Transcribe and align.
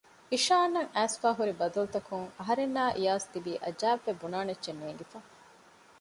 އިޝާން 0.31 0.73
އަށް 0.77 0.91
އައިސްފައިހުރި 0.95 1.53
ބަދަލުތަކުން 1.59 2.27
އަހަރެންނާއި 2.37 2.93
އިޔާޒް 2.97 3.27
ތިބީ 3.33 3.53
އަޖައިބުވެ 3.63 4.11
ބުނާނެ 4.21 4.49
އެއްޗެއް 4.51 4.79
ނޭންގިފަ 4.81 5.19